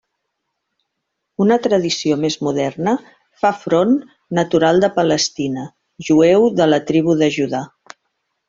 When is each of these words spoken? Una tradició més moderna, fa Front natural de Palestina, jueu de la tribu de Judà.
Una 1.43 1.57
tradició 1.67 2.17
més 2.23 2.37
moderna, 2.47 2.95
fa 3.43 3.53
Front 3.65 3.93
natural 4.41 4.83
de 4.87 4.93
Palestina, 4.99 5.69
jueu 6.09 6.49
de 6.63 6.69
la 6.75 6.85
tribu 6.93 7.19
de 7.25 7.31
Judà. 7.39 7.63